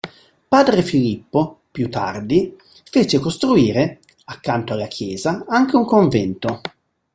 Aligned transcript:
Padre 0.47 0.81
Filippo, 0.81 1.59
più 1.69 1.87
tardi, 1.87 2.57
fece 2.89 3.19
costruire, 3.19 3.99
accanto 4.25 4.73
alla 4.73 4.87
chiesa, 4.87 5.45
anche 5.47 5.75
un 5.75 5.85
convento. 5.85 6.61